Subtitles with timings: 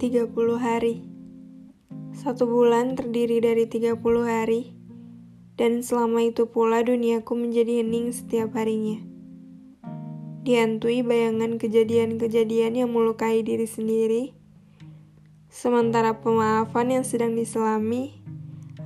[0.00, 1.04] 30 hari.
[2.16, 4.72] Satu bulan terdiri dari 30 hari,
[5.60, 8.96] dan selama itu pula duniaku menjadi hening setiap harinya.
[10.40, 14.32] Dihantui bayangan kejadian-kejadian yang melukai diri sendiri,
[15.52, 18.24] sementara pemaafan yang sedang diselami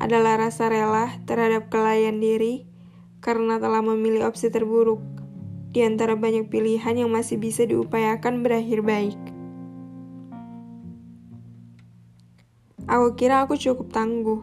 [0.00, 2.64] adalah rasa rela terhadap kelayan diri
[3.20, 5.04] karena telah memilih opsi terburuk
[5.76, 9.41] di antara banyak pilihan yang masih bisa diupayakan berakhir baik.
[12.90, 14.42] Aku kira aku cukup tangguh.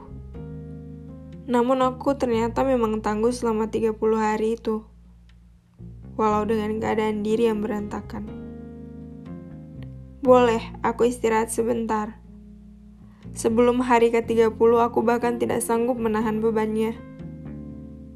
[1.49, 4.87] Namun aku ternyata memang tangguh selama 30 hari itu.
[6.15, 8.29] Walau dengan keadaan diri yang berantakan.
[10.23, 12.19] Boleh, aku istirahat sebentar.
[13.35, 16.95] Sebelum hari ke-30 aku bahkan tidak sanggup menahan bebannya.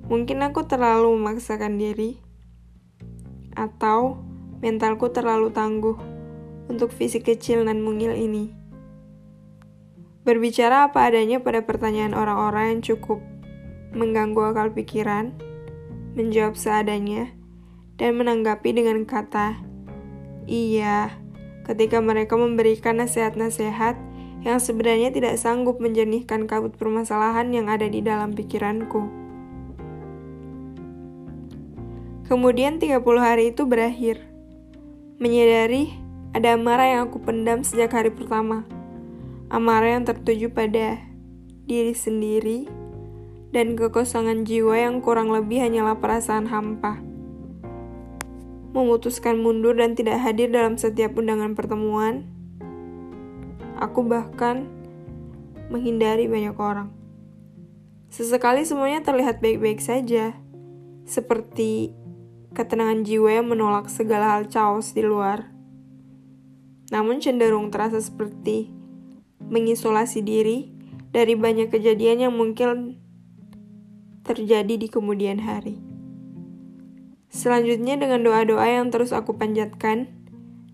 [0.07, 2.19] Mungkin aku terlalu memaksakan diri.
[3.59, 4.23] Atau
[4.63, 5.99] mentalku terlalu tangguh
[6.71, 8.62] untuk fisik kecil dan mungil ini.
[10.23, 13.19] Berbicara apa adanya pada pertanyaan orang-orang yang cukup
[13.91, 15.35] mengganggu akal pikiran,
[16.15, 17.35] menjawab seadanya,
[17.99, 19.59] dan menanggapi dengan kata
[20.47, 21.11] "iya"
[21.67, 23.99] ketika mereka memberikan nasihat-nasihat
[24.47, 29.03] yang sebenarnya tidak sanggup menjernihkan kabut permasalahan yang ada di dalam pikiranku.
[32.31, 34.23] Kemudian 30 hari itu berakhir.
[35.19, 35.91] Menyadari
[36.31, 38.63] ada amarah yang aku pendam sejak hari pertama
[39.53, 40.97] amarah yang tertuju pada
[41.69, 42.65] diri sendiri,
[43.53, 46.97] dan kekosongan jiwa yang kurang lebih hanyalah perasaan hampa.
[48.73, 52.25] Memutuskan mundur dan tidak hadir dalam setiap undangan pertemuan,
[53.77, 54.65] aku bahkan
[55.69, 56.89] menghindari banyak orang.
[58.09, 60.33] Sesekali semuanya terlihat baik-baik saja,
[61.05, 61.93] seperti
[62.57, 65.53] ketenangan jiwa yang menolak segala hal chaos di luar.
[66.89, 68.82] Namun cenderung terasa seperti
[69.53, 70.73] mengisolasi diri
[71.13, 72.97] dari banyak kejadian yang mungkin
[74.25, 75.77] terjadi di kemudian hari.
[77.29, 80.09] Selanjutnya dengan doa-doa yang terus aku panjatkan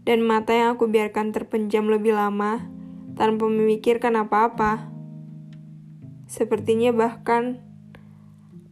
[0.07, 2.63] dan mata yang aku biarkan terpenjam lebih lama
[3.19, 4.87] tanpa memikirkan apa-apa.
[6.31, 7.59] Sepertinya bahkan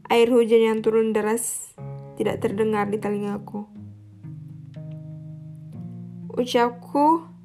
[0.07, 1.75] air hujan yang turun deras
[2.15, 3.67] tidak terdengar di telingaku.
[6.31, 7.36] Ucapku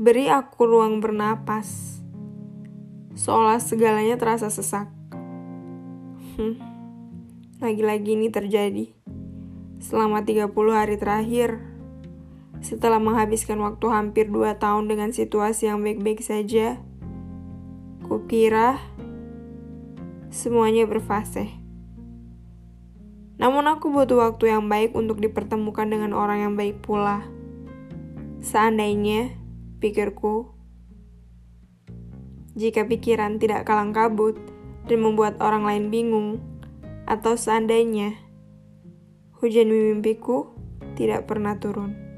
[0.00, 2.00] Beri aku ruang bernapas,
[3.12, 4.88] seolah segalanya terasa sesak.
[6.40, 6.56] Hmm,
[7.60, 8.96] lagi-lagi ini terjadi.
[9.76, 11.60] Selama 30 hari terakhir,
[12.64, 16.80] setelah menghabiskan waktu hampir 2 tahun dengan situasi yang baik-baik saja,
[18.08, 18.80] kukira
[20.32, 21.60] semuanya berfase.
[23.36, 27.20] Namun aku butuh waktu yang baik untuk dipertemukan dengan orang yang baik pula.
[28.40, 29.39] Seandainya
[29.80, 30.52] pikirku.
[32.54, 34.36] Jika pikiran tidak kalang kabut
[34.84, 36.44] dan membuat orang lain bingung,
[37.08, 38.14] atau seandainya
[39.40, 40.52] hujan mimpiku
[40.94, 42.09] tidak pernah turun.